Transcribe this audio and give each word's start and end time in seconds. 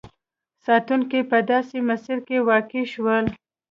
ساتونکي 0.65 1.19
په 1.31 1.37
داسې 1.51 1.77
مسیر 1.89 2.17
کې 2.27 2.37
واقع 2.49 2.83
شول. 2.93 3.25